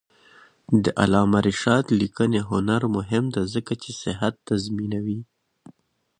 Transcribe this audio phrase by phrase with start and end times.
[0.83, 5.19] د علامه رشاد لیکنی هنر مهم دی ځکه چې صحت تضمینوي.